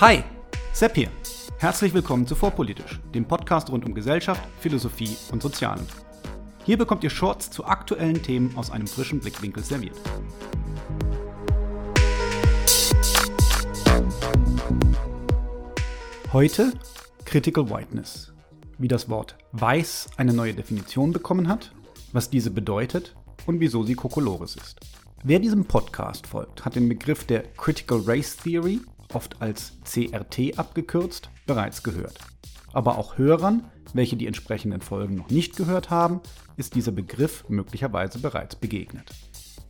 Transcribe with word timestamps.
Hi, 0.00 0.22
Sepp 0.72 0.94
hier. 0.94 1.08
Herzlich 1.58 1.92
willkommen 1.92 2.24
zu 2.24 2.36
Vorpolitisch, 2.36 3.00
dem 3.12 3.24
Podcast 3.24 3.68
rund 3.68 3.84
um 3.84 3.94
Gesellschaft, 3.94 4.40
Philosophie 4.60 5.16
und 5.32 5.42
Sozialen. 5.42 5.84
Hier 6.64 6.78
bekommt 6.78 7.02
ihr 7.02 7.10
Shorts 7.10 7.50
zu 7.50 7.64
aktuellen 7.64 8.22
Themen 8.22 8.56
aus 8.56 8.70
einem 8.70 8.86
frischen 8.86 9.18
Blickwinkel 9.18 9.64
serviert. 9.64 9.96
Heute 16.32 16.74
Critical 17.24 17.68
Whiteness. 17.68 18.32
Wie 18.78 18.86
das 18.86 19.08
Wort 19.08 19.36
weiß 19.50 20.10
eine 20.16 20.32
neue 20.32 20.54
Definition 20.54 21.10
bekommen 21.10 21.48
hat, 21.48 21.72
was 22.12 22.30
diese 22.30 22.52
bedeutet 22.52 23.16
und 23.46 23.58
wieso 23.58 23.82
sie 23.82 23.96
Kokolores 23.96 24.54
ist. 24.54 24.78
Wer 25.24 25.40
diesem 25.40 25.64
Podcast 25.64 26.28
folgt, 26.28 26.64
hat 26.64 26.76
den 26.76 26.88
Begriff 26.88 27.24
der 27.24 27.42
Critical 27.56 28.00
Race 28.06 28.36
Theory, 28.36 28.78
oft 29.12 29.40
als 29.40 29.72
CRT 29.84 30.58
abgekürzt, 30.58 31.30
bereits 31.46 31.82
gehört. 31.82 32.18
Aber 32.72 32.98
auch 32.98 33.18
Hörern, 33.18 33.64
welche 33.94 34.16
die 34.16 34.26
entsprechenden 34.26 34.80
Folgen 34.80 35.16
noch 35.16 35.30
nicht 35.30 35.56
gehört 35.56 35.90
haben, 35.90 36.20
ist 36.56 36.74
dieser 36.74 36.92
Begriff 36.92 37.44
möglicherweise 37.48 38.18
bereits 38.18 38.56
begegnet. 38.56 39.10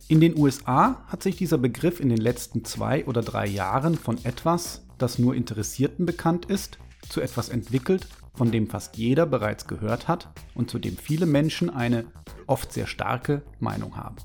In 0.07 0.19
den 0.19 0.37
USA 0.37 1.03
hat 1.07 1.23
sich 1.23 1.37
dieser 1.37 1.57
Begriff 1.57 1.99
in 1.99 2.09
den 2.09 2.17
letzten 2.17 2.65
zwei 2.65 3.05
oder 3.05 3.21
drei 3.21 3.45
Jahren 3.45 3.95
von 3.95 4.23
etwas, 4.25 4.83
das 4.97 5.19
nur 5.19 5.35
Interessierten 5.35 6.05
bekannt 6.05 6.45
ist, 6.45 6.79
zu 7.09 7.21
etwas 7.21 7.49
entwickelt, 7.49 8.07
von 8.33 8.51
dem 8.51 8.67
fast 8.67 8.97
jeder 8.97 9.25
bereits 9.25 9.67
gehört 9.67 10.07
hat 10.07 10.29
und 10.55 10.69
zu 10.69 10.79
dem 10.79 10.97
viele 10.97 11.25
Menschen 11.25 11.69
eine 11.69 12.05
oft 12.47 12.73
sehr 12.73 12.87
starke 12.87 13.43
Meinung 13.59 13.97
haben. 13.97 14.15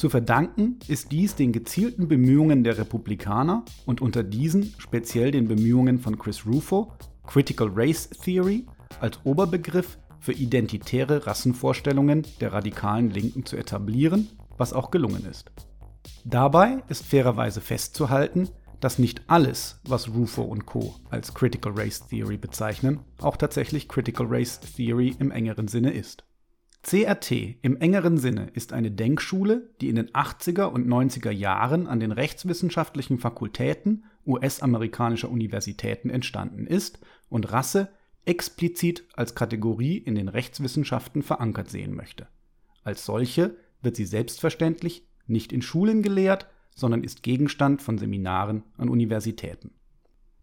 Zu 0.00 0.08
verdanken 0.08 0.78
ist 0.88 1.12
dies 1.12 1.34
den 1.34 1.52
gezielten 1.52 2.08
Bemühungen 2.08 2.64
der 2.64 2.78
Republikaner 2.78 3.66
und 3.84 4.00
unter 4.00 4.22
diesen 4.22 4.74
speziell 4.78 5.30
den 5.30 5.46
Bemühungen 5.46 5.98
von 5.98 6.18
Chris 6.18 6.46
Rufo, 6.46 6.90
Critical 7.26 7.70
Race 7.74 8.08
Theory 8.08 8.64
als 8.98 9.20
Oberbegriff 9.24 9.98
für 10.18 10.32
identitäre 10.32 11.26
Rassenvorstellungen 11.26 12.26
der 12.40 12.54
radikalen 12.54 13.10
Linken 13.10 13.44
zu 13.44 13.58
etablieren, 13.58 14.30
was 14.56 14.72
auch 14.72 14.90
gelungen 14.90 15.26
ist. 15.26 15.52
Dabei 16.24 16.82
ist 16.88 17.04
fairerweise 17.04 17.60
festzuhalten, 17.60 18.48
dass 18.80 18.98
nicht 18.98 19.24
alles, 19.26 19.80
was 19.84 20.08
Rufo 20.14 20.40
und 20.40 20.64
Co. 20.64 20.94
als 21.10 21.34
Critical 21.34 21.74
Race 21.76 22.06
Theory 22.08 22.38
bezeichnen, 22.38 23.00
auch 23.20 23.36
tatsächlich 23.36 23.86
Critical 23.86 24.28
Race 24.30 24.60
Theory 24.60 25.14
im 25.18 25.30
engeren 25.30 25.68
Sinne 25.68 25.92
ist. 25.92 26.24
CRT 26.82 27.32
im 27.62 27.76
engeren 27.76 28.16
Sinne 28.16 28.48
ist 28.54 28.72
eine 28.72 28.90
Denkschule, 28.90 29.70
die 29.80 29.90
in 29.90 29.96
den 29.96 30.10
80er 30.10 30.64
und 30.64 30.88
90er 30.88 31.30
Jahren 31.30 31.86
an 31.86 32.00
den 32.00 32.10
rechtswissenschaftlichen 32.10 33.18
Fakultäten 33.18 34.04
US-amerikanischer 34.26 35.30
Universitäten 35.30 36.08
entstanden 36.08 36.66
ist 36.66 37.00
und 37.28 37.52
Rasse 37.52 37.90
explizit 38.24 39.04
als 39.14 39.34
Kategorie 39.34 39.98
in 39.98 40.14
den 40.14 40.28
Rechtswissenschaften 40.28 41.22
verankert 41.22 41.68
sehen 41.68 41.94
möchte. 41.94 42.28
Als 42.82 43.04
solche 43.04 43.56
wird 43.82 43.96
sie 43.96 44.06
selbstverständlich 44.06 45.06
nicht 45.26 45.52
in 45.52 45.62
Schulen 45.62 46.02
gelehrt, 46.02 46.48
sondern 46.74 47.04
ist 47.04 47.22
Gegenstand 47.22 47.82
von 47.82 47.98
Seminaren 47.98 48.62
an 48.78 48.88
Universitäten. 48.88 49.72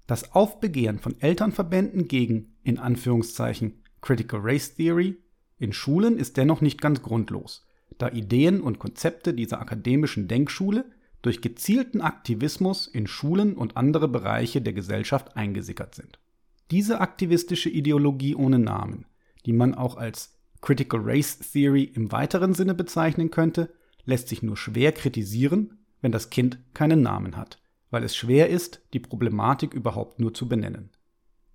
Das 0.05 0.33
Aufbegehren 0.33 0.99
von 0.99 1.19
Elternverbänden 1.19 2.07
gegen 2.07 2.55
in 2.63 2.77
Anführungszeichen 2.77 3.81
Critical 4.01 4.39
Race 4.41 4.75
Theory 4.75 5.17
in 5.59 5.73
Schulen 5.73 6.17
ist 6.17 6.37
dennoch 6.37 6.61
nicht 6.61 6.81
ganz 6.81 7.01
grundlos, 7.01 7.65
da 7.97 8.09
Ideen 8.09 8.61
und 8.61 8.79
Konzepte 8.79 9.33
dieser 9.33 9.59
akademischen 9.59 10.27
Denkschule 10.27 10.85
durch 11.21 11.41
gezielten 11.41 12.01
Aktivismus 12.01 12.87
in 12.87 13.07
Schulen 13.07 13.55
und 13.55 13.75
andere 13.75 14.07
Bereiche 14.07 14.61
der 14.61 14.73
Gesellschaft 14.73 15.35
eingesickert 15.35 15.95
sind. 15.95 16.19
Diese 16.69 17.01
aktivistische 17.01 17.69
Ideologie 17.69 18.35
ohne 18.35 18.59
Namen, 18.59 19.05
die 19.45 19.53
man 19.53 19.73
auch 19.73 19.97
als 19.97 20.37
Critical 20.61 20.99
Race 21.03 21.39
Theory 21.39 21.83
im 21.83 22.11
weiteren 22.11 22.53
Sinne 22.53 22.73
bezeichnen 22.73 23.31
könnte, 23.31 23.73
lässt 24.05 24.27
sich 24.27 24.43
nur 24.43 24.57
schwer 24.57 24.91
kritisieren, 24.91 25.79
wenn 26.01 26.11
das 26.11 26.29
Kind 26.29 26.59
keinen 26.73 27.01
Namen 27.01 27.35
hat, 27.35 27.59
weil 27.89 28.03
es 28.03 28.15
schwer 28.15 28.49
ist, 28.49 28.81
die 28.93 28.99
Problematik 28.99 29.73
überhaupt 29.73 30.19
nur 30.19 30.33
zu 30.33 30.47
benennen. 30.47 30.89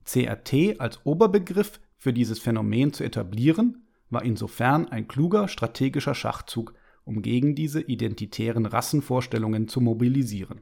CRT 0.04 0.80
als 0.80 1.04
Oberbegriff 1.04 1.80
für 1.96 2.12
dieses 2.12 2.38
Phänomen 2.38 2.92
zu 2.92 3.04
etablieren, 3.04 3.81
war 4.12 4.24
insofern 4.24 4.88
ein 4.88 5.08
kluger 5.08 5.48
strategischer 5.48 6.14
Schachzug, 6.14 6.74
um 7.04 7.22
gegen 7.22 7.54
diese 7.54 7.80
identitären 7.80 8.66
Rassenvorstellungen 8.66 9.68
zu 9.68 9.80
mobilisieren. 9.80 10.60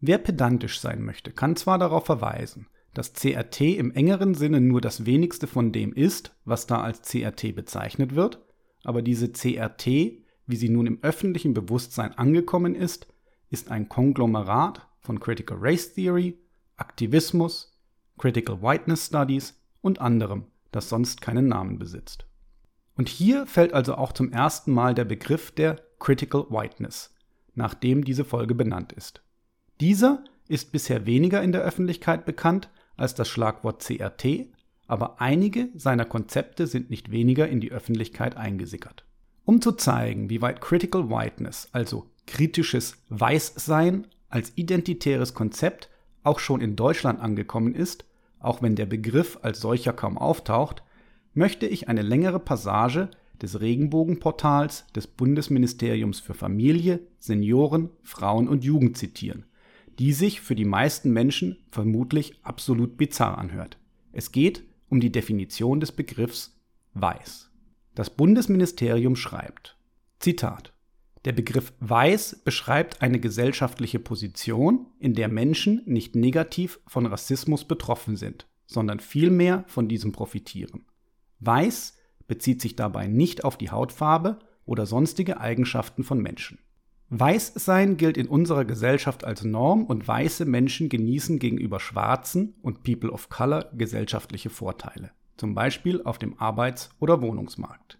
Wer 0.00 0.18
pedantisch 0.18 0.80
sein 0.80 1.02
möchte, 1.02 1.30
kann 1.30 1.54
zwar 1.54 1.78
darauf 1.78 2.06
verweisen, 2.06 2.66
dass 2.94 3.12
CRT 3.12 3.60
im 3.60 3.92
engeren 3.92 4.34
Sinne 4.34 4.60
nur 4.60 4.80
das 4.80 5.06
wenigste 5.06 5.46
von 5.46 5.70
dem 5.70 5.92
ist, 5.92 6.34
was 6.44 6.66
da 6.66 6.80
als 6.80 7.02
CRT 7.02 7.54
bezeichnet 7.54 8.14
wird, 8.14 8.40
aber 8.84 9.02
diese 9.02 9.30
CRT, 9.30 9.86
wie 10.46 10.56
sie 10.56 10.68
nun 10.68 10.86
im 10.86 10.98
öffentlichen 11.02 11.54
Bewusstsein 11.54 12.12
angekommen 12.18 12.74
ist, 12.74 13.06
ist 13.50 13.70
ein 13.70 13.88
Konglomerat 13.88 14.88
von 15.00 15.20
Critical 15.20 15.58
Race 15.60 15.94
Theory, 15.94 16.38
Aktivismus, 16.76 17.78
Critical 18.18 18.62
Whiteness 18.62 19.06
Studies 19.06 19.60
und 19.82 20.00
anderem, 20.00 20.46
das 20.70 20.88
sonst 20.88 21.20
keinen 21.20 21.48
Namen 21.48 21.78
besitzt. 21.78 22.26
Und 22.96 23.08
hier 23.08 23.46
fällt 23.46 23.72
also 23.72 23.94
auch 23.94 24.12
zum 24.12 24.32
ersten 24.32 24.72
Mal 24.72 24.94
der 24.94 25.04
Begriff 25.04 25.50
der 25.50 25.80
Critical 25.98 26.46
Whiteness, 26.50 27.14
nachdem 27.54 28.04
diese 28.04 28.24
Folge 28.24 28.54
benannt 28.54 28.92
ist. 28.92 29.22
Dieser 29.80 30.22
ist 30.48 30.72
bisher 30.72 31.06
weniger 31.06 31.42
in 31.42 31.52
der 31.52 31.62
Öffentlichkeit 31.62 32.24
bekannt 32.24 32.68
als 32.96 33.14
das 33.14 33.28
Schlagwort 33.28 33.82
CRT, 33.82 34.46
aber 34.86 35.20
einige 35.20 35.70
seiner 35.74 36.04
Konzepte 36.04 36.66
sind 36.66 36.90
nicht 36.90 37.10
weniger 37.10 37.48
in 37.48 37.60
die 37.60 37.72
Öffentlichkeit 37.72 38.36
eingesickert. 38.36 39.04
Um 39.44 39.60
zu 39.60 39.72
zeigen, 39.72 40.28
wie 40.28 40.42
weit 40.42 40.60
Critical 40.60 41.08
Whiteness, 41.08 41.68
also 41.72 42.10
kritisches 42.26 42.98
Weißsein 43.08 44.06
als 44.28 44.52
identitäres 44.56 45.34
Konzept 45.34 45.88
auch 46.22 46.38
schon 46.38 46.60
in 46.60 46.76
Deutschland 46.76 47.20
angekommen 47.20 47.74
ist, 47.74 48.04
auch 48.38 48.62
wenn 48.62 48.76
der 48.76 48.86
Begriff 48.86 49.38
als 49.42 49.60
solcher 49.60 49.92
kaum 49.92 50.18
auftaucht, 50.18 50.82
möchte 51.34 51.66
ich 51.66 51.88
eine 51.88 52.02
längere 52.02 52.38
Passage 52.38 53.10
des 53.40 53.60
Regenbogenportals 53.60 54.86
des 54.94 55.06
Bundesministeriums 55.06 56.20
für 56.20 56.34
Familie, 56.34 57.00
Senioren, 57.18 57.90
Frauen 58.02 58.48
und 58.48 58.64
Jugend 58.64 58.96
zitieren, 58.96 59.46
die 59.98 60.12
sich 60.12 60.40
für 60.40 60.54
die 60.54 60.64
meisten 60.64 61.12
Menschen 61.12 61.58
vermutlich 61.70 62.38
absolut 62.42 62.96
bizarr 62.96 63.38
anhört. 63.38 63.78
Es 64.12 64.32
geht 64.32 64.64
um 64.88 65.00
die 65.00 65.12
Definition 65.12 65.80
des 65.80 65.92
Begriffs 65.92 66.60
weiß. 66.94 67.50
Das 67.94 68.10
Bundesministerium 68.10 69.16
schreibt, 69.16 69.76
Zitat, 70.18 70.72
der 71.24 71.32
Begriff 71.32 71.72
weiß 71.80 72.42
beschreibt 72.44 73.00
eine 73.00 73.20
gesellschaftliche 73.20 73.98
Position, 73.98 74.86
in 74.98 75.14
der 75.14 75.28
Menschen 75.28 75.82
nicht 75.86 76.16
negativ 76.16 76.80
von 76.86 77.06
Rassismus 77.06 77.64
betroffen 77.64 78.16
sind, 78.16 78.46
sondern 78.66 79.00
vielmehr 79.00 79.64
von 79.68 79.88
diesem 79.88 80.12
profitieren. 80.12 80.84
Weiß 81.44 81.98
bezieht 82.28 82.62
sich 82.62 82.76
dabei 82.76 83.08
nicht 83.08 83.44
auf 83.44 83.56
die 83.56 83.70
Hautfarbe 83.70 84.38
oder 84.64 84.86
sonstige 84.86 85.40
Eigenschaften 85.40 86.04
von 86.04 86.20
Menschen. 86.20 86.58
Weißsein 87.10 87.98
gilt 87.98 88.16
in 88.16 88.26
unserer 88.26 88.64
Gesellschaft 88.64 89.24
als 89.24 89.44
Norm 89.44 89.84
und 89.84 90.06
weiße 90.06 90.46
Menschen 90.46 90.88
genießen 90.88 91.38
gegenüber 91.38 91.78
Schwarzen 91.78 92.54
und 92.62 92.84
People 92.84 93.10
of 93.10 93.28
Color 93.28 93.70
gesellschaftliche 93.74 94.48
Vorteile, 94.48 95.10
zum 95.36 95.54
Beispiel 95.54 96.02
auf 96.04 96.18
dem 96.18 96.38
Arbeits- 96.38 96.88
oder 97.00 97.20
Wohnungsmarkt. 97.20 97.98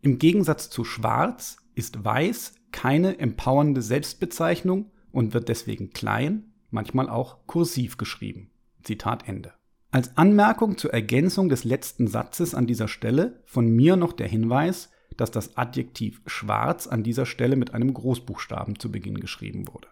Im 0.00 0.18
Gegensatz 0.18 0.70
zu 0.70 0.84
Schwarz 0.84 1.58
ist 1.74 2.04
Weiß 2.04 2.54
keine 2.72 3.18
empowernde 3.18 3.82
Selbstbezeichnung 3.82 4.90
und 5.12 5.34
wird 5.34 5.48
deswegen 5.48 5.90
klein, 5.90 6.52
manchmal 6.70 7.08
auch 7.08 7.46
kursiv 7.46 7.98
geschrieben. 7.98 8.50
Zitat 8.82 9.28
Ende. 9.28 9.52
Als 9.94 10.16
Anmerkung 10.16 10.76
zur 10.76 10.92
Ergänzung 10.92 11.48
des 11.48 11.62
letzten 11.62 12.08
Satzes 12.08 12.52
an 12.56 12.66
dieser 12.66 12.88
Stelle 12.88 13.40
von 13.44 13.68
mir 13.68 13.94
noch 13.94 14.12
der 14.12 14.26
Hinweis, 14.26 14.90
dass 15.16 15.30
das 15.30 15.56
Adjektiv 15.56 16.20
schwarz 16.26 16.88
an 16.88 17.04
dieser 17.04 17.26
Stelle 17.26 17.54
mit 17.54 17.74
einem 17.74 17.94
Großbuchstaben 17.94 18.76
zu 18.80 18.90
Beginn 18.90 19.20
geschrieben 19.20 19.68
wurde. 19.68 19.86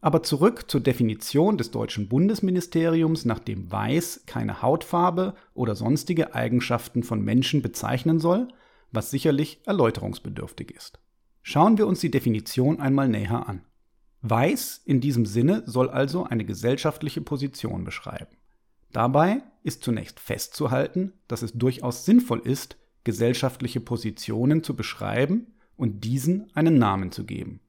Aber 0.00 0.24
zurück 0.24 0.68
zur 0.68 0.80
Definition 0.80 1.58
des 1.58 1.70
deutschen 1.70 2.08
Bundesministeriums, 2.08 3.24
nach 3.24 3.38
dem 3.38 3.70
weiß 3.70 4.24
keine 4.26 4.62
Hautfarbe 4.62 5.36
oder 5.54 5.76
sonstige 5.76 6.34
Eigenschaften 6.34 7.04
von 7.04 7.22
Menschen 7.22 7.62
bezeichnen 7.62 8.18
soll, 8.18 8.48
was 8.90 9.12
sicherlich 9.12 9.60
erläuterungsbedürftig 9.64 10.72
ist. 10.72 10.98
Schauen 11.42 11.78
wir 11.78 11.86
uns 11.86 12.00
die 12.00 12.10
Definition 12.10 12.80
einmal 12.80 13.08
näher 13.08 13.48
an. 13.48 13.62
Weiß 14.22 14.82
in 14.84 15.00
diesem 15.00 15.24
Sinne 15.24 15.62
soll 15.66 15.88
also 15.88 16.24
eine 16.24 16.44
gesellschaftliche 16.44 17.20
Position 17.20 17.84
beschreiben. 17.84 18.36
Dabei 18.96 19.42
ist 19.62 19.82
zunächst 19.82 20.20
festzuhalten, 20.20 21.12
dass 21.28 21.42
es 21.42 21.52
durchaus 21.52 22.06
sinnvoll 22.06 22.40
ist, 22.42 22.78
gesellschaftliche 23.04 23.78
Positionen 23.78 24.62
zu 24.62 24.74
beschreiben 24.74 25.48
und 25.76 26.02
diesen 26.04 26.50
einen 26.56 26.78
Namen 26.78 27.12
zu 27.12 27.26
geben. 27.26 27.60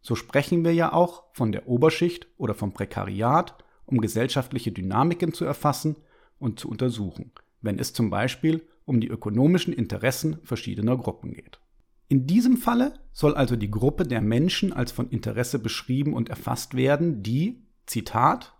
So 0.00 0.16
sprechen 0.16 0.64
wir 0.64 0.74
ja 0.74 0.92
auch 0.92 1.22
von 1.34 1.52
der 1.52 1.68
Oberschicht 1.68 2.26
oder 2.36 2.54
vom 2.54 2.74
Prekariat 2.74 3.62
um 3.86 4.00
gesellschaftliche 4.00 4.72
Dynamiken 4.72 5.32
zu 5.32 5.44
erfassen 5.44 5.98
und 6.40 6.58
zu 6.58 6.68
untersuchen, 6.68 7.30
wenn 7.60 7.78
es 7.78 7.92
zum 7.92 8.10
Beispiel 8.10 8.66
um 8.84 9.00
die 9.00 9.08
ökonomischen 9.08 9.72
Interessen 9.72 10.40
verschiedener 10.42 10.96
Gruppen 10.96 11.32
geht. 11.32 11.60
In 12.08 12.26
diesem 12.26 12.56
Falle 12.56 12.94
soll 13.12 13.36
also 13.36 13.54
die 13.54 13.70
Gruppe 13.70 14.02
der 14.02 14.20
Menschen 14.20 14.72
als 14.72 14.90
von 14.90 15.10
Interesse 15.10 15.60
beschrieben 15.60 16.12
und 16.12 16.28
erfasst 16.28 16.74
werden, 16.74 17.22
die, 17.22 17.62
Zitat, 17.86 18.52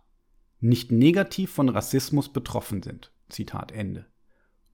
nicht 0.63 0.93
negativ 0.93 1.53
von 1.53 1.69
Rassismus 1.69 2.33
betroffen 2.33 2.83
sind. 2.83 3.13
Zitat 3.29 3.73
Ende. 3.73 4.07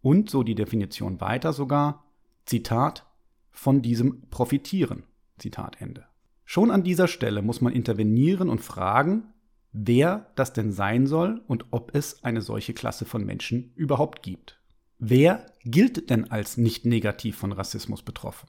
Und 0.00 0.30
so 0.30 0.42
die 0.42 0.54
Definition 0.54 1.20
weiter 1.20 1.52
sogar, 1.52 2.04
Zitat, 2.44 3.06
von 3.50 3.82
diesem 3.82 4.28
profitieren. 4.30 5.04
Zitat 5.38 5.80
Ende. 5.80 6.04
Schon 6.44 6.70
an 6.70 6.84
dieser 6.84 7.08
Stelle 7.08 7.42
muss 7.42 7.60
man 7.60 7.72
intervenieren 7.72 8.48
und 8.48 8.60
fragen, 8.60 9.34
wer 9.72 10.30
das 10.36 10.52
denn 10.52 10.72
sein 10.72 11.06
soll 11.06 11.42
und 11.46 11.66
ob 11.72 11.94
es 11.94 12.22
eine 12.22 12.42
solche 12.42 12.74
Klasse 12.74 13.04
von 13.04 13.24
Menschen 13.24 13.72
überhaupt 13.74 14.22
gibt. 14.22 14.60
Wer 14.98 15.46
gilt 15.64 16.10
denn 16.10 16.30
als 16.30 16.56
nicht 16.56 16.84
negativ 16.84 17.36
von 17.36 17.52
Rassismus 17.52 18.02
betroffen? 18.02 18.48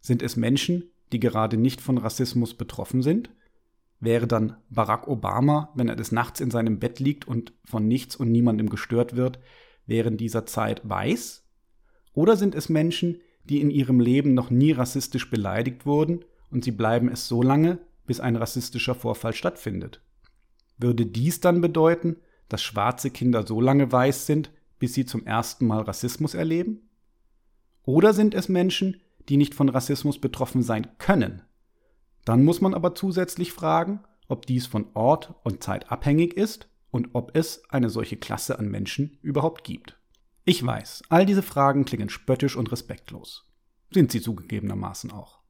Sind 0.00 0.22
es 0.22 0.36
Menschen, 0.36 0.90
die 1.12 1.20
gerade 1.20 1.56
nicht 1.56 1.80
von 1.80 1.98
Rassismus 1.98 2.54
betroffen 2.54 3.02
sind? 3.02 3.30
Wäre 4.02 4.26
dann 4.26 4.56
Barack 4.68 5.06
Obama, 5.06 5.70
wenn 5.76 5.88
er 5.88 5.94
des 5.94 6.10
Nachts 6.10 6.40
in 6.40 6.50
seinem 6.50 6.80
Bett 6.80 6.98
liegt 6.98 7.28
und 7.28 7.52
von 7.64 7.86
nichts 7.86 8.16
und 8.16 8.32
niemandem 8.32 8.68
gestört 8.68 9.14
wird, 9.14 9.38
während 9.86 10.20
dieser 10.20 10.44
Zeit 10.44 10.80
weiß? 10.82 11.44
Oder 12.12 12.36
sind 12.36 12.56
es 12.56 12.68
Menschen, 12.68 13.20
die 13.44 13.60
in 13.60 13.70
ihrem 13.70 14.00
Leben 14.00 14.34
noch 14.34 14.50
nie 14.50 14.72
rassistisch 14.72 15.30
beleidigt 15.30 15.86
wurden 15.86 16.24
und 16.50 16.64
sie 16.64 16.72
bleiben 16.72 17.08
es 17.08 17.28
so 17.28 17.42
lange, 17.42 17.78
bis 18.04 18.18
ein 18.18 18.34
rassistischer 18.34 18.96
Vorfall 18.96 19.34
stattfindet? 19.34 20.02
Würde 20.78 21.06
dies 21.06 21.38
dann 21.38 21.60
bedeuten, 21.60 22.16
dass 22.48 22.60
schwarze 22.60 23.12
Kinder 23.12 23.46
so 23.46 23.60
lange 23.60 23.92
weiß 23.92 24.26
sind, 24.26 24.50
bis 24.80 24.94
sie 24.94 25.06
zum 25.06 25.26
ersten 25.26 25.64
Mal 25.64 25.82
Rassismus 25.82 26.34
erleben? 26.34 26.90
Oder 27.84 28.14
sind 28.14 28.34
es 28.34 28.48
Menschen, 28.48 29.00
die 29.28 29.36
nicht 29.36 29.54
von 29.54 29.68
Rassismus 29.68 30.18
betroffen 30.18 30.64
sein 30.64 30.88
können, 30.98 31.42
dann 32.24 32.44
muss 32.44 32.60
man 32.60 32.74
aber 32.74 32.94
zusätzlich 32.94 33.52
fragen, 33.52 34.00
ob 34.28 34.46
dies 34.46 34.66
von 34.66 34.86
Ort 34.94 35.34
und 35.44 35.62
Zeit 35.62 35.90
abhängig 35.90 36.34
ist 36.34 36.68
und 36.90 37.10
ob 37.14 37.36
es 37.36 37.62
eine 37.70 37.90
solche 37.90 38.16
Klasse 38.16 38.58
an 38.58 38.68
Menschen 38.68 39.18
überhaupt 39.22 39.64
gibt. 39.64 39.98
Ich 40.44 40.64
weiß, 40.64 41.04
all 41.08 41.26
diese 41.26 41.42
Fragen 41.42 41.84
klingen 41.84 42.08
spöttisch 42.08 42.56
und 42.56 42.70
respektlos. 42.72 43.48
Sind 43.92 44.10
sie 44.10 44.20
zugegebenermaßen 44.20 45.12
auch. 45.12 45.40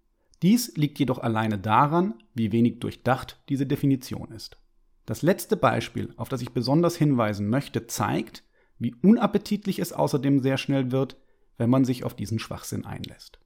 Dies 0.43 0.77
liegt 0.77 0.99
jedoch 0.99 1.19
alleine 1.19 1.59
daran, 1.59 2.15
wie 2.35 2.53
wenig 2.53 2.81
durchdacht 2.81 3.41
diese 3.49 3.67
Definition 3.67 4.33
ist. 4.33 4.59
Das 5.07 5.23
letzte 5.23 5.57
Beispiel, 5.57 6.13
auf 6.17 6.29
das 6.29 6.43
ich 6.43 6.51
besonders 6.51 6.97
hinweisen 6.97 7.49
möchte, 7.49 7.87
zeigt, 7.87 8.45
wie 8.79 8.95
unappetitlich 8.95 9.79
es 9.79 9.93
außerdem 9.93 10.41
sehr 10.41 10.59
schnell 10.59 10.91
wird, 10.91 11.17
wenn 11.57 11.71
man 11.71 11.85
sich 11.85 12.05
auf 12.05 12.15
diesen 12.15 12.39
Schwachsinn 12.39 12.85
einlässt. 12.85 13.39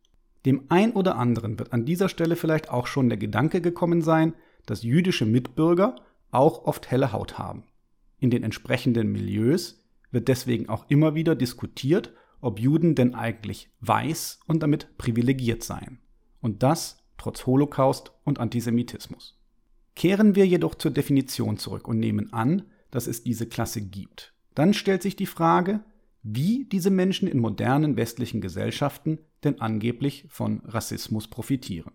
Dem 0.46 0.62
ein 0.69 0.93
oder 0.93 1.16
anderen 1.16 1.58
wird 1.58 1.72
an 1.72 1.84
dieser 1.84 2.08
Stelle 2.08 2.37
vielleicht 2.37 2.70
auch 2.70 2.87
schon 2.87 3.08
der 3.08 3.19
Gedanke 3.19 3.60
gekommen 3.60 4.00
sein, 4.00 4.32
dass 4.64 4.84
jüdische 4.84 5.26
Mitbürger 5.26 5.96
auch 6.31 6.64
oft 6.64 6.90
helle 6.90 7.12
Haut 7.12 7.37
haben. 7.37 7.64
In 8.19 8.31
den 8.31 8.44
entsprechenden 8.44 9.10
Milieus 9.10 9.84
wird 10.12 10.28
deswegen 10.28 10.69
auch 10.69 10.88
immer 10.88 11.14
wieder 11.14 11.34
diskutiert, 11.34 12.12
ob 12.40 12.60
Juden 12.60 12.94
denn 12.94 13.14
eigentlich 13.14 13.70
weiß 13.81 14.40
und 14.46 14.62
damit 14.62 14.96
privilegiert 14.98 15.64
seien. 15.64 15.98
Und 16.40 16.62
das 16.62 17.02
trotz 17.19 17.46
Holocaust 17.46 18.12
und 18.25 18.38
Antisemitismus. 18.38 19.38
Kehren 19.94 20.34
wir 20.34 20.46
jedoch 20.46 20.75
zur 20.75 20.90
Definition 20.90 21.56
zurück 21.56 21.88
und 21.88 21.99
nehmen 21.99 22.32
an, 22.32 22.62
dass 22.90 23.06
es 23.06 23.25
diese 23.25 23.46
Klasse 23.46 23.81
gibt. 23.81 24.34
Dann 24.54 24.75
stellt 24.75 25.02
sich 25.02 25.16
die 25.16 25.26
Frage, 25.26 25.81
wie 26.22 26.64
diese 26.64 26.90
Menschen 26.90 27.26
in 27.28 27.38
modernen 27.38 27.96
westlichen 27.96 28.40
Gesellschaften 28.40 29.19
denn 29.46 29.60
angeblich 29.60 30.26
von 30.28 30.60
Rassismus 30.66 31.28
profitieren. 31.28 31.93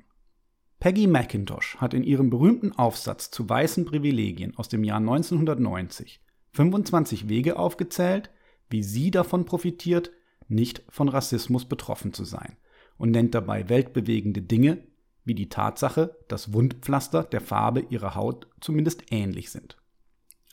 Peggy 0.79 1.05
McIntosh 1.05 1.77
hat 1.77 1.93
in 1.93 2.03
ihrem 2.03 2.31
berühmten 2.31 2.71
Aufsatz 2.71 3.29
zu 3.29 3.47
weißen 3.47 3.85
Privilegien 3.85 4.57
aus 4.57 4.67
dem 4.67 4.83
Jahr 4.83 4.97
1990 4.97 6.21
25 6.53 7.29
Wege 7.29 7.57
aufgezählt, 7.57 8.31
wie 8.69 8.83
sie 8.83 9.11
davon 9.11 9.45
profitiert, 9.45 10.11
nicht 10.47 10.83
von 10.89 11.07
Rassismus 11.07 11.65
betroffen 11.65 12.13
zu 12.13 12.25
sein 12.25 12.57
und 12.97 13.11
nennt 13.11 13.35
dabei 13.35 13.69
weltbewegende 13.69 14.41
Dinge 14.41 14.83
wie 15.23 15.35
die 15.35 15.49
Tatsache, 15.49 16.17
dass 16.27 16.51
Wundpflaster 16.51 17.23
der 17.23 17.41
Farbe 17.41 17.81
ihrer 17.89 18.15
Haut 18.15 18.47
zumindest 18.59 19.11
ähnlich 19.11 19.51
sind. 19.51 19.77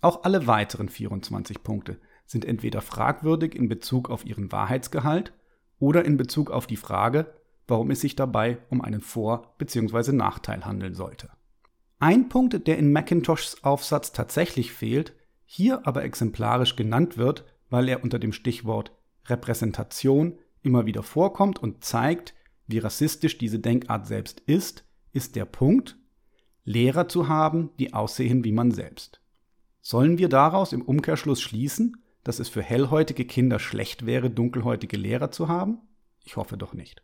Auch 0.02 0.24
alle 0.24 0.46
weiteren 0.46 0.88
24 0.88 1.62
Punkte 1.62 1.98
sind 2.26 2.44
entweder 2.44 2.82
fragwürdig 2.82 3.54
in 3.54 3.68
Bezug 3.68 4.10
auf 4.10 4.26
ihren 4.26 4.52
Wahrheitsgehalt 4.52 5.32
oder 5.78 6.04
in 6.04 6.16
Bezug 6.16 6.50
auf 6.50 6.66
die 6.66 6.76
Frage, 6.76 7.34
warum 7.66 7.90
es 7.90 8.00
sich 8.00 8.16
dabei 8.16 8.58
um 8.70 8.80
einen 8.80 9.00
Vor- 9.00 9.54
bzw. 9.58 10.12
Nachteil 10.12 10.64
handeln 10.64 10.94
sollte. 10.94 11.30
Ein 11.98 12.28
Punkt, 12.28 12.66
der 12.66 12.78
in 12.78 12.92
Macintoshs 12.92 13.64
Aufsatz 13.64 14.12
tatsächlich 14.12 14.72
fehlt, 14.72 15.14
hier 15.44 15.86
aber 15.86 16.04
exemplarisch 16.04 16.76
genannt 16.76 17.16
wird, 17.16 17.44
weil 17.70 17.88
er 17.88 18.02
unter 18.04 18.18
dem 18.18 18.32
Stichwort 18.32 18.92
Repräsentation 19.26 20.38
immer 20.62 20.86
wieder 20.86 21.02
vorkommt 21.02 21.58
und 21.60 21.84
zeigt, 21.84 22.34
wie 22.66 22.78
rassistisch 22.78 23.38
diese 23.38 23.58
Denkart 23.58 24.06
selbst 24.06 24.40
ist, 24.40 24.84
ist 25.12 25.36
der 25.36 25.44
Punkt, 25.44 25.96
Lehrer 26.64 27.08
zu 27.08 27.28
haben, 27.28 27.70
die 27.78 27.94
aussehen 27.94 28.44
wie 28.44 28.52
man 28.52 28.70
selbst. 28.72 29.22
Sollen 29.80 30.18
wir 30.18 30.28
daraus 30.28 30.72
im 30.72 30.82
Umkehrschluss 30.82 31.40
schließen, 31.40 31.96
dass 32.28 32.40
es 32.40 32.50
für 32.50 32.62
hellhäutige 32.62 33.24
Kinder 33.24 33.58
schlecht 33.58 34.04
wäre, 34.04 34.28
dunkelhäutige 34.28 34.98
Lehrer 34.98 35.30
zu 35.30 35.48
haben? 35.48 35.78
Ich 36.24 36.36
hoffe 36.36 36.58
doch 36.58 36.74
nicht. 36.74 37.02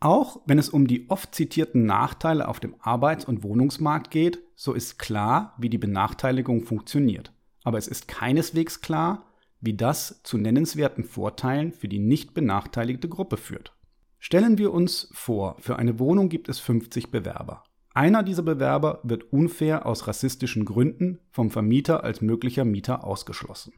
Auch 0.00 0.42
wenn 0.44 0.58
es 0.58 0.68
um 0.68 0.86
die 0.86 1.08
oft 1.08 1.34
zitierten 1.34 1.86
Nachteile 1.86 2.46
auf 2.46 2.60
dem 2.60 2.74
Arbeits- 2.78 3.24
und 3.24 3.42
Wohnungsmarkt 3.42 4.10
geht, 4.10 4.42
so 4.54 4.74
ist 4.74 4.98
klar, 4.98 5.54
wie 5.56 5.70
die 5.70 5.78
Benachteiligung 5.78 6.62
funktioniert. 6.62 7.32
Aber 7.64 7.78
es 7.78 7.88
ist 7.88 8.06
keineswegs 8.06 8.82
klar, 8.82 9.24
wie 9.62 9.74
das 9.74 10.22
zu 10.24 10.36
nennenswerten 10.36 11.04
Vorteilen 11.04 11.72
für 11.72 11.88
die 11.88 11.98
nicht 11.98 12.34
benachteiligte 12.34 13.08
Gruppe 13.08 13.38
führt. 13.38 13.74
Stellen 14.18 14.58
wir 14.58 14.74
uns 14.74 15.08
vor, 15.12 15.56
für 15.58 15.76
eine 15.76 15.98
Wohnung 15.98 16.28
gibt 16.28 16.50
es 16.50 16.58
50 16.58 17.10
Bewerber. 17.10 17.64
Einer 17.94 18.22
dieser 18.22 18.42
Bewerber 18.42 19.00
wird 19.02 19.32
unfair 19.32 19.86
aus 19.86 20.06
rassistischen 20.06 20.66
Gründen 20.66 21.18
vom 21.30 21.50
Vermieter 21.50 22.04
als 22.04 22.20
möglicher 22.20 22.66
Mieter 22.66 23.04
ausgeschlossen. 23.04 23.72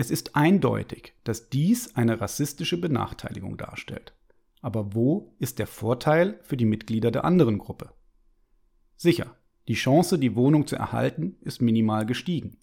Es 0.00 0.12
ist 0.12 0.36
eindeutig, 0.36 1.14
dass 1.24 1.50
dies 1.50 1.96
eine 1.96 2.20
rassistische 2.20 2.80
Benachteiligung 2.80 3.56
darstellt. 3.56 4.14
Aber 4.62 4.94
wo 4.94 5.34
ist 5.40 5.58
der 5.58 5.66
Vorteil 5.66 6.38
für 6.44 6.56
die 6.56 6.66
Mitglieder 6.66 7.10
der 7.10 7.24
anderen 7.24 7.58
Gruppe? 7.58 7.90
Sicher, 8.94 9.34
die 9.66 9.74
Chance, 9.74 10.20
die 10.20 10.36
Wohnung 10.36 10.68
zu 10.68 10.76
erhalten, 10.76 11.34
ist 11.40 11.60
minimal 11.60 12.06
gestiegen. 12.06 12.58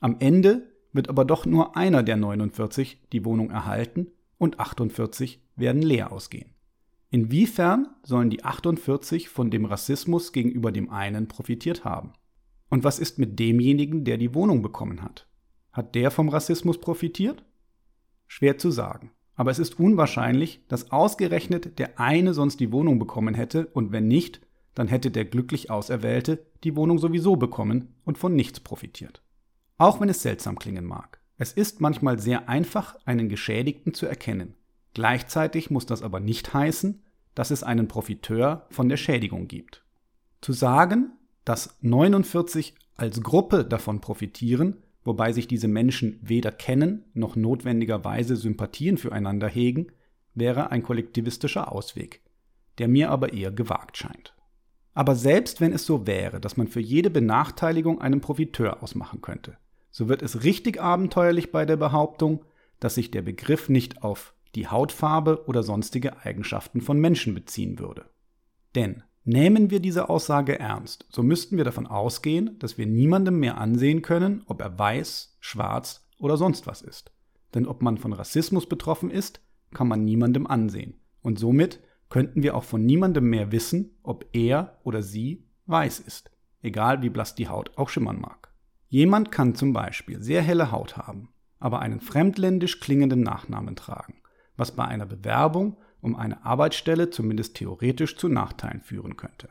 Am 0.00 0.16
Ende 0.20 0.72
wird 0.94 1.10
aber 1.10 1.26
doch 1.26 1.44
nur 1.44 1.76
einer 1.76 2.02
der 2.02 2.16
49 2.16 3.08
die 3.12 3.26
Wohnung 3.26 3.50
erhalten 3.50 4.06
und 4.38 4.58
48 4.58 5.38
werden 5.56 5.82
leer 5.82 6.10
ausgehen. 6.10 6.54
Inwiefern 7.10 7.88
sollen 8.04 8.30
die 8.30 8.42
48 8.42 9.28
von 9.28 9.50
dem 9.50 9.66
Rassismus 9.66 10.32
gegenüber 10.32 10.72
dem 10.72 10.88
einen 10.88 11.28
profitiert 11.28 11.84
haben? 11.84 12.14
Und 12.70 12.84
was 12.84 12.98
ist 12.98 13.18
mit 13.18 13.38
demjenigen, 13.38 14.06
der 14.06 14.16
die 14.16 14.32
Wohnung 14.32 14.62
bekommen 14.62 15.02
hat? 15.02 15.26
Hat 15.72 15.94
der 15.94 16.10
vom 16.10 16.28
Rassismus 16.28 16.80
profitiert? 16.80 17.44
Schwer 18.26 18.58
zu 18.58 18.70
sagen. 18.70 19.12
Aber 19.34 19.50
es 19.50 19.58
ist 19.58 19.80
unwahrscheinlich, 19.80 20.60
dass 20.68 20.90
ausgerechnet 20.90 21.78
der 21.78 21.98
eine 21.98 22.34
sonst 22.34 22.60
die 22.60 22.72
Wohnung 22.72 22.98
bekommen 22.98 23.34
hätte 23.34 23.66
und 23.66 23.92
wenn 23.92 24.06
nicht, 24.06 24.40
dann 24.74 24.88
hätte 24.88 25.10
der 25.10 25.24
glücklich 25.24 25.70
Auserwählte 25.70 26.44
die 26.62 26.76
Wohnung 26.76 26.98
sowieso 26.98 27.36
bekommen 27.36 27.94
und 28.04 28.18
von 28.18 28.34
nichts 28.34 28.60
profitiert. 28.60 29.22
Auch 29.78 30.00
wenn 30.00 30.08
es 30.08 30.22
seltsam 30.22 30.58
klingen 30.58 30.84
mag. 30.84 31.20
Es 31.38 31.52
ist 31.52 31.80
manchmal 31.80 32.18
sehr 32.18 32.48
einfach, 32.48 32.96
einen 33.06 33.30
Geschädigten 33.30 33.94
zu 33.94 34.06
erkennen. 34.06 34.54
Gleichzeitig 34.92 35.70
muss 35.70 35.86
das 35.86 36.02
aber 36.02 36.20
nicht 36.20 36.52
heißen, 36.52 37.02
dass 37.34 37.50
es 37.50 37.62
einen 37.62 37.88
Profiteur 37.88 38.66
von 38.70 38.88
der 38.88 38.98
Schädigung 38.98 39.48
gibt. 39.48 39.82
Zu 40.42 40.52
sagen, 40.52 41.12
dass 41.44 41.78
49 41.80 42.74
als 42.96 43.22
Gruppe 43.22 43.64
davon 43.64 44.00
profitieren, 44.02 44.82
wobei 45.04 45.32
sich 45.32 45.48
diese 45.48 45.68
Menschen 45.68 46.18
weder 46.22 46.52
kennen 46.52 47.04
noch 47.14 47.36
notwendigerweise 47.36 48.36
Sympathien 48.36 48.98
füreinander 48.98 49.48
hegen, 49.48 49.88
wäre 50.34 50.70
ein 50.70 50.82
kollektivistischer 50.82 51.72
Ausweg, 51.72 52.22
der 52.78 52.88
mir 52.88 53.10
aber 53.10 53.32
eher 53.32 53.50
gewagt 53.50 53.96
scheint. 53.96 54.34
Aber 54.94 55.14
selbst 55.14 55.60
wenn 55.60 55.72
es 55.72 55.86
so 55.86 56.06
wäre, 56.06 56.40
dass 56.40 56.56
man 56.56 56.68
für 56.68 56.80
jede 56.80 57.10
Benachteiligung 57.10 58.00
einen 58.00 58.20
Profiteur 58.20 58.82
ausmachen 58.82 59.20
könnte, 59.22 59.56
so 59.90 60.08
wird 60.08 60.22
es 60.22 60.44
richtig 60.44 60.80
abenteuerlich 60.80 61.52
bei 61.52 61.64
der 61.64 61.76
Behauptung, 61.76 62.44
dass 62.78 62.94
sich 62.94 63.10
der 63.10 63.22
Begriff 63.22 63.68
nicht 63.68 64.02
auf 64.02 64.34
die 64.54 64.68
Hautfarbe 64.68 65.46
oder 65.46 65.62
sonstige 65.62 66.24
Eigenschaften 66.24 66.80
von 66.80 66.98
Menschen 66.98 67.34
beziehen 67.34 67.78
würde. 67.78 68.06
Denn 68.74 69.02
Nehmen 69.24 69.70
wir 69.70 69.80
diese 69.80 70.08
Aussage 70.08 70.58
ernst, 70.58 71.06
so 71.10 71.22
müssten 71.22 71.58
wir 71.58 71.64
davon 71.64 71.86
ausgehen, 71.86 72.58
dass 72.58 72.78
wir 72.78 72.86
niemandem 72.86 73.38
mehr 73.38 73.58
ansehen 73.58 74.00
können, 74.00 74.42
ob 74.46 74.62
er 74.62 74.78
weiß, 74.78 75.36
schwarz 75.40 76.08
oder 76.18 76.38
sonst 76.38 76.66
was 76.66 76.80
ist. 76.80 77.12
Denn 77.54 77.66
ob 77.66 77.82
man 77.82 77.98
von 77.98 78.12
Rassismus 78.12 78.66
betroffen 78.66 79.10
ist, 79.10 79.40
kann 79.74 79.88
man 79.88 80.04
niemandem 80.04 80.46
ansehen. 80.46 81.00
Und 81.20 81.38
somit 81.38 81.80
könnten 82.08 82.42
wir 82.42 82.56
auch 82.56 82.64
von 82.64 82.84
niemandem 82.84 83.28
mehr 83.28 83.52
wissen, 83.52 83.98
ob 84.02 84.24
er 84.32 84.78
oder 84.84 85.02
sie 85.02 85.46
weiß 85.66 86.00
ist, 86.00 86.30
egal 86.62 87.02
wie 87.02 87.10
blass 87.10 87.34
die 87.34 87.48
Haut 87.48 87.76
auch 87.76 87.88
schimmern 87.88 88.20
mag. 88.20 88.52
Jemand 88.88 89.30
kann 89.30 89.54
zum 89.54 89.72
Beispiel 89.72 90.20
sehr 90.22 90.42
helle 90.42 90.72
Haut 90.72 90.96
haben, 90.96 91.28
aber 91.58 91.80
einen 91.80 92.00
fremdländisch 92.00 92.80
klingenden 92.80 93.20
Nachnamen 93.20 93.76
tragen, 93.76 94.22
was 94.56 94.74
bei 94.74 94.84
einer 94.84 95.06
Bewerbung 95.06 95.76
um 96.00 96.16
eine 96.16 96.44
Arbeitsstelle 96.44 97.10
zumindest 97.10 97.56
theoretisch 97.56 98.16
zu 98.16 98.28
Nachteilen 98.28 98.80
führen 98.80 99.16
könnte. 99.16 99.48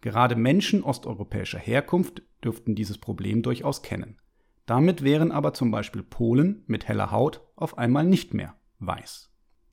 Gerade 0.00 0.36
Menschen 0.36 0.82
osteuropäischer 0.82 1.58
Herkunft 1.58 2.22
dürften 2.44 2.74
dieses 2.74 2.98
Problem 2.98 3.42
durchaus 3.42 3.82
kennen. 3.82 4.16
Damit 4.66 5.02
wären 5.02 5.32
aber 5.32 5.54
zum 5.54 5.70
Beispiel 5.70 6.02
Polen 6.02 6.64
mit 6.66 6.88
heller 6.88 7.10
Haut 7.10 7.40
auf 7.56 7.78
einmal 7.78 8.04
nicht 8.04 8.34
mehr 8.34 8.54
weiß. 8.80 9.30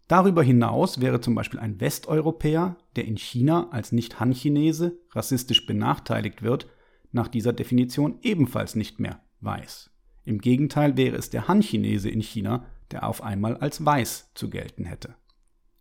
Darüber 0.07 0.43
hinaus 0.43 1.01
wäre 1.01 1.21
zum 1.21 1.33
Beispiel 1.33 1.59
ein 1.59 1.79
Westeuropäer, 1.79 2.77
der 2.95 3.05
in 3.05 3.17
China 3.17 3.69
als 3.71 3.91
Nicht-Han-Chinese 3.91 4.99
rassistisch 5.11 5.65
benachteiligt 5.65 6.43
wird, 6.43 6.67
nach 7.11 7.27
dieser 7.27 7.53
Definition 7.53 8.19
ebenfalls 8.21 8.75
nicht 8.75 8.99
mehr 8.99 9.21
weiß. 9.41 9.91
Im 10.25 10.39
Gegenteil 10.39 10.97
wäre 10.97 11.15
es 11.15 11.29
der 11.29 11.47
Han-Chinese 11.47 12.09
in 12.09 12.21
China, 12.21 12.65
der 12.91 13.07
auf 13.07 13.23
einmal 13.23 13.57
als 13.57 13.85
weiß 13.85 14.31
zu 14.35 14.49
gelten 14.49 14.85
hätte. 14.85 15.15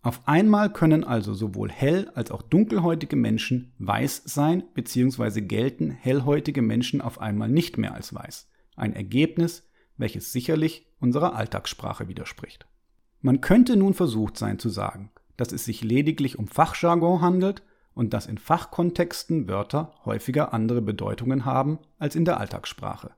Auf 0.04 0.26
einmal 0.26 0.72
können 0.72 1.04
also 1.04 1.32
sowohl 1.32 1.70
hell 1.70 2.10
als 2.14 2.32
auch 2.32 2.42
dunkelhäutige 2.42 3.14
Menschen 3.14 3.72
weiß 3.78 4.22
sein 4.24 4.64
bzw. 4.74 5.42
gelten 5.42 5.90
hellhäutige 5.90 6.60
Menschen 6.60 7.00
auf 7.00 7.20
einmal 7.20 7.48
nicht 7.48 7.78
mehr 7.78 7.94
als 7.94 8.12
weiß. 8.12 8.50
Ein 8.74 8.94
Ergebnis, 8.94 9.68
welches 9.96 10.32
sicherlich 10.32 10.88
unserer 10.98 11.36
Alltagssprache 11.36 12.08
widerspricht. 12.08 12.66
Man 13.20 13.40
könnte 13.40 13.76
nun 13.76 13.94
versucht 13.94 14.36
sein 14.36 14.58
zu 14.58 14.70
sagen, 14.70 15.12
dass 15.36 15.52
es 15.52 15.64
sich 15.64 15.84
lediglich 15.84 16.36
um 16.36 16.48
Fachjargon 16.48 17.20
handelt 17.20 17.62
und 17.94 18.12
dass 18.12 18.26
in 18.26 18.38
Fachkontexten 18.38 19.46
Wörter 19.46 19.94
häufiger 20.04 20.52
andere 20.52 20.82
Bedeutungen 20.82 21.44
haben 21.44 21.78
als 21.98 22.16
in 22.16 22.24
der 22.24 22.40
Alltagssprache. 22.40 23.12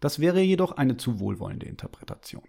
Das 0.00 0.18
wäre 0.18 0.40
jedoch 0.40 0.72
eine 0.72 0.96
zu 0.96 1.20
wohlwollende 1.20 1.66
Interpretation. 1.66 2.44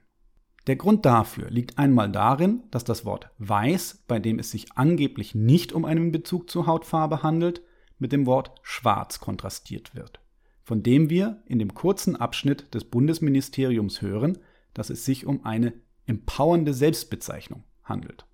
Der 0.67 0.75
Grund 0.75 1.05
dafür 1.05 1.49
liegt 1.49 1.77
einmal 1.77 2.11
darin, 2.11 2.63
dass 2.71 2.83
das 2.83 3.05
Wort 3.05 3.29
weiß, 3.37 4.03
bei 4.05 4.19
dem 4.19 4.37
es 4.37 4.51
sich 4.51 4.73
angeblich 4.75 5.33
nicht 5.33 5.71
um 5.71 5.85
einen 5.85 6.11
Bezug 6.11 6.49
zur 6.49 6.67
Hautfarbe 6.67 7.23
handelt, 7.23 7.61
mit 7.99 8.11
dem 8.11 8.25
Wort 8.25 8.51
schwarz 8.61 9.21
kontrastiert 9.21 9.95
wird, 9.95 10.19
von 10.63 10.83
dem 10.83 11.09
wir 11.09 11.41
in 11.45 11.57
dem 11.57 11.73
kurzen 11.73 12.17
Abschnitt 12.17 12.73
des 12.73 12.83
Bundesministeriums 12.83 14.01
hören, 14.01 14.39
dass 14.73 14.89
es 14.89 15.05
sich 15.05 15.25
um 15.25 15.45
eine 15.45 15.73
empowernde 16.05 16.73
Selbstbezeichnung 16.73 17.63
handelt. 17.83 18.25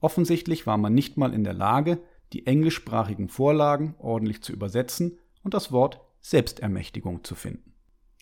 Offensichtlich 0.00 0.66
war 0.66 0.78
man 0.78 0.94
nicht 0.94 1.18
mal 1.18 1.34
in 1.34 1.44
der 1.44 1.54
Lage, 1.54 2.00
die 2.32 2.46
englischsprachigen 2.46 3.28
Vorlagen 3.28 3.94
ordentlich 3.98 4.42
zu 4.42 4.52
übersetzen 4.52 5.18
und 5.42 5.52
das 5.52 5.70
Wort 5.70 6.00
Selbstermächtigung 6.20 7.24
zu 7.24 7.34
finden. 7.34 7.67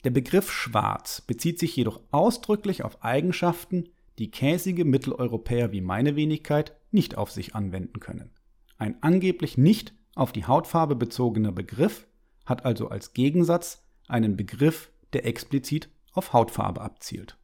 Der 0.06 0.12
Begriff 0.12 0.52
schwarz 0.52 1.20
bezieht 1.20 1.58
sich 1.58 1.75
jedoch 1.75 2.00
ausdrücklich 2.12 2.84
auf 2.84 3.02
Eigenschaften, 3.02 3.88
die 4.20 4.30
käsige 4.30 4.84
Mitteleuropäer 4.84 5.72
wie 5.72 5.80
meine 5.80 6.14
Wenigkeit 6.14 6.76
nicht 6.92 7.18
auf 7.18 7.32
sich 7.32 7.56
anwenden 7.56 7.98
können. 7.98 8.30
Ein 8.78 9.02
angeblich 9.02 9.58
nicht 9.58 9.94
auf 10.14 10.30
die 10.30 10.44
Hautfarbe 10.44 10.94
bezogener 10.94 11.50
Begriff 11.50 12.06
hat 12.44 12.64
also 12.64 12.88
als 12.88 13.14
Gegensatz 13.14 13.84
einen 14.06 14.36
Begriff, 14.36 14.92
der 15.12 15.26
explizit 15.26 15.90
auf 16.12 16.32
Hautfarbe 16.32 16.82
abzielt. 16.82 17.36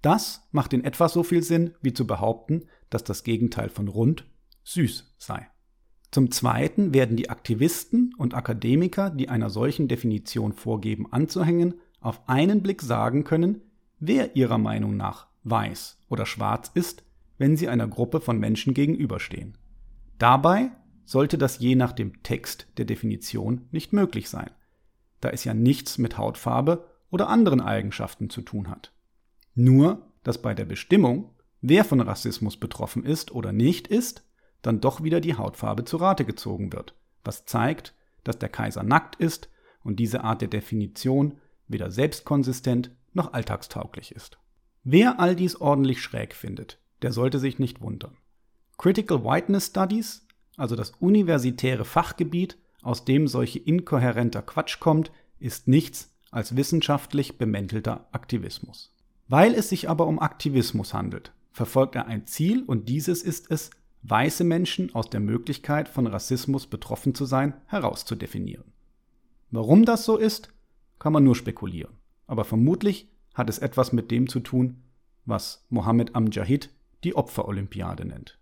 Das 0.00 0.48
macht 0.50 0.72
in 0.72 0.84
etwa 0.84 1.10
so 1.10 1.22
viel 1.22 1.42
Sinn, 1.42 1.74
wie 1.82 1.92
zu 1.92 2.06
behaupten, 2.06 2.68
dass 2.88 3.04
das 3.04 3.22
Gegenteil 3.22 3.68
von 3.68 3.86
rund 3.86 4.24
süß 4.64 5.14
sei. 5.18 5.46
Zum 6.10 6.30
Zweiten 6.30 6.94
werden 6.94 7.18
die 7.18 7.28
Aktivisten 7.28 8.14
und 8.16 8.32
Akademiker, 8.32 9.10
die 9.10 9.28
einer 9.28 9.50
solchen 9.50 9.88
Definition 9.88 10.54
vorgeben 10.54 11.12
anzuhängen, 11.12 11.74
auf 12.00 12.28
einen 12.28 12.62
Blick 12.62 12.82
sagen 12.82 13.24
können, 13.24 13.62
wer 13.98 14.36
ihrer 14.36 14.58
Meinung 14.58 14.96
nach 14.96 15.26
weiß 15.44 15.98
oder 16.08 16.26
schwarz 16.26 16.70
ist, 16.74 17.04
wenn 17.38 17.56
sie 17.56 17.68
einer 17.68 17.88
Gruppe 17.88 18.20
von 18.20 18.38
Menschen 18.38 18.74
gegenüberstehen. 18.74 19.56
Dabei 20.18 20.70
sollte 21.04 21.38
das 21.38 21.58
je 21.58 21.74
nach 21.74 21.92
dem 21.92 22.22
Text 22.22 22.66
der 22.76 22.84
Definition 22.84 23.66
nicht 23.70 23.92
möglich 23.92 24.28
sein, 24.28 24.50
da 25.20 25.30
es 25.30 25.44
ja 25.44 25.54
nichts 25.54 25.98
mit 25.98 26.18
Hautfarbe 26.18 26.86
oder 27.10 27.28
anderen 27.28 27.60
Eigenschaften 27.60 28.28
zu 28.28 28.42
tun 28.42 28.68
hat. 28.68 28.92
Nur, 29.54 30.12
dass 30.22 30.42
bei 30.42 30.54
der 30.54 30.66
Bestimmung, 30.66 31.34
wer 31.60 31.84
von 31.84 32.00
Rassismus 32.00 32.56
betroffen 32.56 33.04
ist 33.04 33.32
oder 33.32 33.52
nicht 33.52 33.88
ist, 33.88 34.24
dann 34.62 34.80
doch 34.80 35.02
wieder 35.02 35.20
die 35.20 35.36
Hautfarbe 35.36 35.84
zu 35.84 35.96
Rate 35.96 36.24
gezogen 36.24 36.72
wird, 36.72 36.94
was 37.24 37.44
zeigt, 37.46 37.94
dass 38.24 38.38
der 38.38 38.48
Kaiser 38.48 38.82
nackt 38.82 39.16
ist 39.16 39.48
und 39.82 39.96
diese 39.96 40.24
Art 40.24 40.42
der 40.42 40.48
Definition 40.48 41.38
weder 41.68 41.90
selbstkonsistent 41.90 42.90
noch 43.12 43.32
alltagstauglich 43.32 44.12
ist. 44.12 44.38
Wer 44.84 45.20
all 45.20 45.36
dies 45.36 45.60
ordentlich 45.60 46.02
schräg 46.02 46.34
findet, 46.34 46.78
der 47.02 47.12
sollte 47.12 47.38
sich 47.38 47.58
nicht 47.58 47.80
wundern. 47.80 48.16
Critical 48.76 49.24
Whiteness 49.24 49.66
Studies, 49.66 50.26
also 50.56 50.76
das 50.76 50.92
universitäre 51.00 51.84
Fachgebiet, 51.84 52.58
aus 52.82 53.04
dem 53.04 53.28
solche 53.28 53.58
inkohärenter 53.58 54.42
Quatsch 54.42 54.78
kommt, 54.80 55.10
ist 55.38 55.68
nichts 55.68 56.14
als 56.30 56.56
wissenschaftlich 56.56 57.38
bemäntelter 57.38 58.08
Aktivismus. 58.12 58.94
Weil 59.26 59.54
es 59.54 59.68
sich 59.68 59.88
aber 59.88 60.06
um 60.06 60.20
Aktivismus 60.20 60.94
handelt, 60.94 61.32
verfolgt 61.52 61.96
er 61.96 62.06
ein 62.06 62.26
Ziel 62.26 62.62
und 62.62 62.88
dieses 62.88 63.22
ist 63.22 63.50
es, 63.50 63.70
weiße 64.02 64.44
Menschen 64.44 64.94
aus 64.94 65.10
der 65.10 65.20
Möglichkeit 65.20 65.88
von 65.88 66.06
Rassismus 66.06 66.66
betroffen 66.66 67.14
zu 67.14 67.24
sein 67.24 67.54
herauszudefinieren. 67.66 68.72
Warum 69.50 69.84
das 69.84 70.04
so 70.04 70.16
ist, 70.16 70.50
kann 70.98 71.12
man 71.12 71.24
nur 71.24 71.36
spekulieren. 71.36 71.94
Aber 72.26 72.44
vermutlich 72.44 73.10
hat 73.34 73.48
es 73.48 73.58
etwas 73.58 73.92
mit 73.92 74.10
dem 74.10 74.28
zu 74.28 74.40
tun, 74.40 74.82
was 75.24 75.66
Mohammed 75.68 76.14
Amjahid 76.14 76.70
die 77.04 77.14
Opferolympiade 77.14 78.04
nennt. 78.04 78.38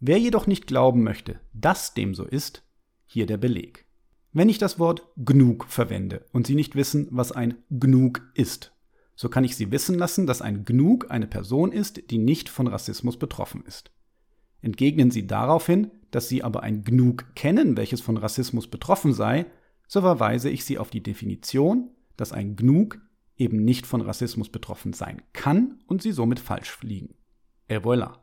Wer 0.00 0.18
jedoch 0.18 0.46
nicht 0.46 0.66
glauben 0.66 1.02
möchte, 1.02 1.40
dass 1.52 1.94
dem 1.94 2.14
so 2.14 2.24
ist, 2.24 2.62
hier 3.06 3.26
der 3.26 3.38
Beleg. 3.38 3.86
Wenn 4.32 4.48
ich 4.48 4.58
das 4.58 4.78
Wort 4.78 5.06
Gnug 5.16 5.66
verwende 5.66 6.26
und 6.32 6.46
Sie 6.46 6.56
nicht 6.56 6.74
wissen, 6.74 7.06
was 7.10 7.30
ein 7.30 7.54
Gnug 7.70 8.22
ist, 8.34 8.72
so 9.14 9.28
kann 9.28 9.44
ich 9.44 9.54
Sie 9.54 9.70
wissen 9.70 9.96
lassen, 9.96 10.26
dass 10.26 10.42
ein 10.42 10.64
Gnug 10.64 11.10
eine 11.10 11.28
Person 11.28 11.70
ist, 11.70 12.10
die 12.10 12.18
nicht 12.18 12.48
von 12.48 12.66
Rassismus 12.66 13.16
betroffen 13.16 13.64
ist. 13.64 13.92
Entgegnen 14.60 15.12
Sie 15.12 15.26
daraufhin, 15.26 15.90
dass 16.10 16.28
Sie 16.28 16.42
aber 16.42 16.62
ein 16.62 16.82
Gnug 16.82 17.34
kennen, 17.36 17.76
welches 17.76 18.00
von 18.00 18.16
Rassismus 18.16 18.66
betroffen 18.66 19.12
sei, 19.12 19.46
so 19.86 20.00
verweise 20.00 20.50
ich 20.50 20.64
Sie 20.64 20.78
auf 20.78 20.90
die 20.90 21.02
Definition, 21.02 21.90
dass 22.16 22.32
ein 22.32 22.56
Gnug 22.56 23.00
eben 23.36 23.64
nicht 23.64 23.86
von 23.86 24.00
Rassismus 24.00 24.48
betroffen 24.48 24.92
sein 24.92 25.22
kann 25.32 25.82
und 25.86 26.02
Sie 26.02 26.12
somit 26.12 26.40
falsch 26.40 26.80
liegen. 26.82 27.14
Et 27.68 27.82
voilà. 27.84 28.18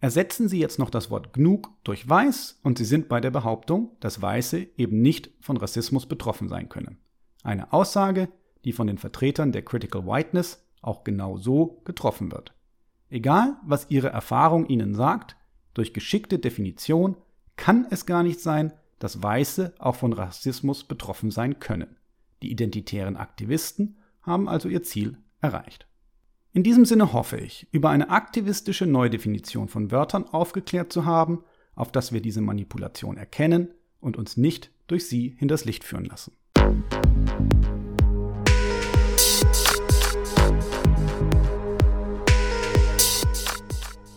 Ersetzen 0.00 0.48
Sie 0.48 0.58
jetzt 0.58 0.78
noch 0.78 0.90
das 0.90 1.10
Wort 1.10 1.32
Gnug 1.32 1.70
durch 1.82 2.08
Weiß 2.08 2.60
und 2.62 2.78
Sie 2.78 2.84
sind 2.84 3.08
bei 3.08 3.20
der 3.20 3.30
Behauptung, 3.30 3.96
dass 4.00 4.20
Weiße 4.20 4.66
eben 4.76 5.00
nicht 5.00 5.30
von 5.40 5.56
Rassismus 5.56 6.06
betroffen 6.06 6.48
sein 6.48 6.68
können. 6.68 6.98
Eine 7.42 7.72
Aussage, 7.72 8.28
die 8.64 8.72
von 8.72 8.86
den 8.86 8.98
Vertretern 8.98 9.52
der 9.52 9.62
Critical 9.62 10.06
Whiteness 10.06 10.62
auch 10.82 11.04
genau 11.04 11.38
so 11.38 11.80
getroffen 11.84 12.32
wird. 12.32 12.54
Egal, 13.08 13.56
was 13.64 13.90
Ihre 13.90 14.08
Erfahrung 14.08 14.66
Ihnen 14.66 14.94
sagt, 14.94 15.36
durch 15.72 15.94
geschickte 15.94 16.38
Definition 16.38 17.16
kann 17.56 17.86
es 17.90 18.06
gar 18.06 18.22
nicht 18.22 18.40
sein, 18.40 18.72
dass 19.04 19.22
Weiße 19.22 19.74
auch 19.78 19.96
von 19.96 20.14
Rassismus 20.14 20.82
betroffen 20.84 21.30
sein 21.30 21.58
können. 21.58 21.98
Die 22.42 22.50
identitären 22.50 23.18
Aktivisten 23.18 23.98
haben 24.22 24.48
also 24.48 24.70
ihr 24.70 24.82
Ziel 24.82 25.18
erreicht. 25.42 25.86
In 26.54 26.62
diesem 26.62 26.86
Sinne 26.86 27.12
hoffe 27.12 27.36
ich, 27.36 27.68
über 27.70 27.90
eine 27.90 28.08
aktivistische 28.08 28.86
Neudefinition 28.86 29.68
von 29.68 29.90
Wörtern 29.90 30.24
aufgeklärt 30.24 30.90
zu 30.90 31.04
haben, 31.04 31.44
auf 31.74 31.92
dass 31.92 32.12
wir 32.12 32.22
diese 32.22 32.40
Manipulation 32.40 33.18
erkennen 33.18 33.74
und 34.00 34.16
uns 34.16 34.38
nicht 34.38 34.70
durch 34.86 35.06
sie 35.06 35.36
hinters 35.38 35.66
Licht 35.66 35.84
führen 35.84 36.06
lassen. 36.06 36.32